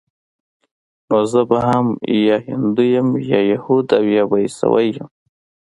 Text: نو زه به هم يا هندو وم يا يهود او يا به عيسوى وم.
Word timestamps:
نو 1.07 1.19
زه 1.31 1.41
به 1.49 1.57
هم 1.69 1.85
يا 2.25 2.37
هندو 2.45 2.83
وم 2.93 3.09
يا 3.31 3.39
يهود 3.51 3.87
او 3.97 4.03
يا 4.15 4.23
به 4.29 4.37
عيسوى 4.43 4.89
وم. 4.97 5.07